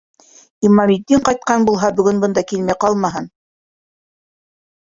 Имаметдин 0.69 1.21
ҡайтҡан 1.29 1.67
булһа, 1.69 1.91
бөгөн 1.99 2.21
бында 2.25 2.45
килмәй 2.53 2.79
ҡалмаһын. 2.85 3.31